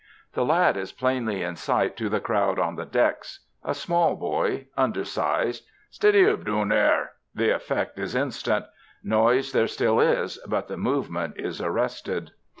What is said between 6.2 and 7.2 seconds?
up doon therr!"